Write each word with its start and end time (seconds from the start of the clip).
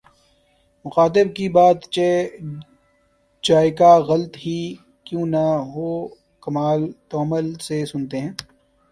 مخاطب 0.85 1.27
کی 1.35 1.47
بات 1.55 1.77
چہ 1.95 2.07
جائیکہ 3.43 3.91
غلط 4.09 4.33
ہی 4.43 4.59
کیوں 5.05 5.25
نہ 5.25 5.45
ہوکمال 5.73 6.81
تحمل 7.09 7.47
سے 7.65 7.77
سنتے 7.85 8.17
ہیں 8.19 8.33